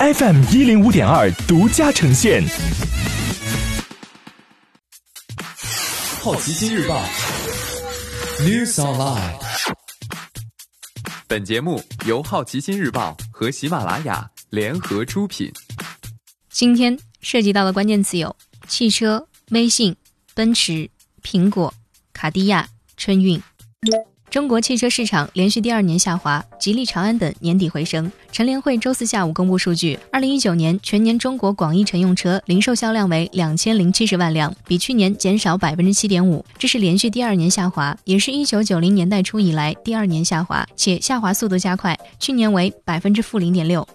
[0.00, 2.40] FM 一零五点二独家呈现。
[6.20, 7.02] 好奇心日报
[8.38, 9.34] ，News Online。
[11.26, 15.50] 本节目由好奇心日报和喜马拉雅联合出品。
[16.48, 18.36] 今天涉及到的关键词有
[18.68, 19.96] 汽车、微信、
[20.32, 20.88] 奔驰、
[21.24, 21.74] 苹果、
[22.12, 23.42] 卡地亚、春运。
[24.30, 28.10] 中国汽车市场连续第二年下滑，吉利、长安等年底回升。
[28.30, 43.86] 乘联会周四下午公布数据，二零一九年全年中国广义乘用车零售销量为两千零七十万辆，比去年减少百分之七点五，这是连续第二年下滑，也是一九九零年代初以来第二年下滑，且下滑速度加快，去年为百分之负零点六。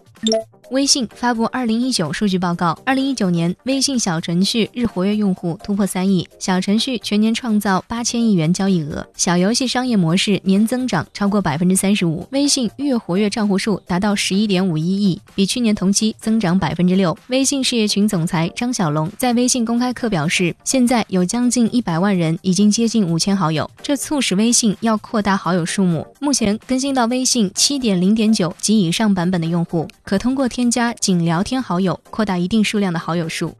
[0.74, 17.16] 微信发布二零一九数据报告，二零一九年微信小程序日活跃用户突破三亿，小程序全年创造八千亿元交易额，小游戏商业模式年增长超过百分之三十五，微信月活跃账户数达到十一点五一亿，比去年同期增长百分之六。
[17.28, 26.08] 微信事业群总裁张小龙在微信公开课表示，现在有将近一百万人，已经接近五千好友，这促使微信要扩大好友数目。
[26.20, 33.54] 目前更新到微信七点零点九及以上版本的用户，可通过添添加仅聊天好友，扩大一定数量的好友数。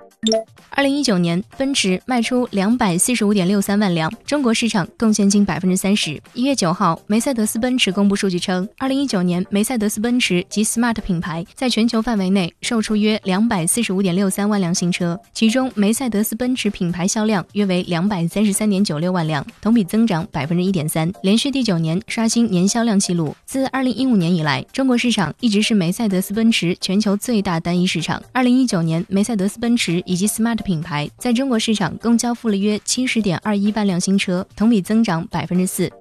[0.70, 6.20] 二零一九年，奔驰卖出两百四十五点六三万辆，中国市场贡献近百分之三十。
[6.34, 23.36] 一月九号，梅赛德斯奔驰公布数据称，二零一九年梅赛德斯奔驰及 Smart 品牌在全球范围内售出约两百四十五点六三万辆新车，其中梅赛德斯奔驰品牌销量约为两百三十三点九六万辆，同比增长百分之一点三，连续第九年刷新年销量纪录。
[23.46, 28.22] 自二零一五年以来，中国市场一直是梅赛德斯奔驰全球最大单一市场。
[28.32, 35.92] 二零一九年，梅赛德斯奔驰以及 Smart 品牌在中国市场共交付了约七十点二一万辆新车，同比增长百分之四。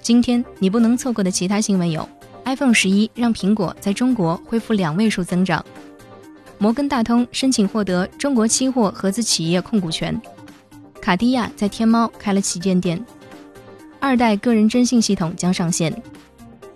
[0.00, 2.08] 今天你不能错过的其他新闻有
[2.44, 5.60] ：iPhone 十一让苹果在中国恢复两位数增长；
[6.58, 10.14] 摩根大通申请获得中国期货合资企业控股权；
[11.00, 12.96] 卡地亚在天猫开了旗舰店；
[13.98, 15.92] 二代个人征信系统将上线；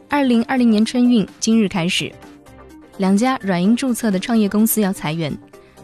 [0.09, 2.13] 二零二零年春运今日开始；
[2.97, 5.33] 两家软银注册的创业公司要裁员。